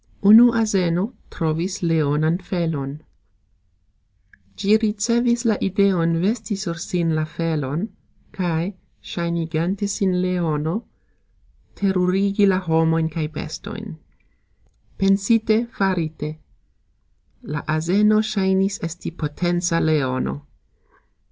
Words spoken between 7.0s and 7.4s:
la